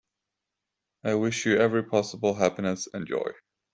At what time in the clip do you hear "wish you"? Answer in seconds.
1.13-1.57